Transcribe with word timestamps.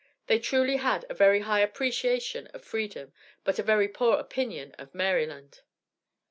They 0.25 0.39
truly 0.39 0.77
had 0.77 1.05
a 1.11 1.13
very 1.13 1.41
high 1.41 1.59
appreciation 1.59 2.47
of 2.55 2.63
freedom, 2.65 3.13
but 3.43 3.59
a 3.59 3.61
very 3.61 3.87
poor 3.87 4.15
opinion 4.17 4.71
of 4.79 4.95
Maryland. 4.95 5.61